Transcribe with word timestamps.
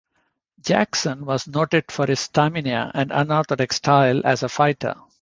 Jackson 0.59 1.25
was 1.27 1.47
noted 1.47 1.91
for 1.91 2.07
his 2.07 2.19
stamina 2.21 2.89
and 2.95 3.11
unorthodox 3.11 3.75
style 3.75 4.23
as 4.25 4.41
a 4.41 4.49
fighter. 4.49 4.95